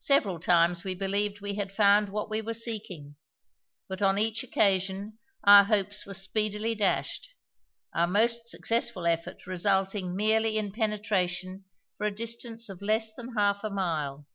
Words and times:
Several 0.00 0.40
times 0.40 0.82
we 0.82 0.96
believed 0.96 1.40
we 1.40 1.54
had 1.54 1.70
found 1.70 2.08
what 2.08 2.28
we 2.28 2.42
were 2.42 2.54
seeking, 2.54 3.14
but 3.88 4.02
on 4.02 4.18
each 4.18 4.42
occasion 4.42 5.18
our 5.44 5.62
hopes 5.62 6.04
were 6.04 6.12
speedily 6.14 6.74
dashed, 6.74 7.28
our 7.94 8.08
most 8.08 8.48
successful 8.48 9.06
effort 9.06 9.46
resulting 9.46 10.16
merely 10.16 10.58
in 10.58 10.72
penetration 10.72 11.66
for 11.96 12.04
a 12.04 12.10
distance 12.10 12.68
of 12.68 12.82
less 12.82 13.14
than 13.14 13.34
half 13.36 13.62
a 13.62 13.70
mile. 13.70 14.26